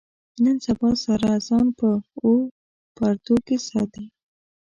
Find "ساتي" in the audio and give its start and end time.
3.69-4.05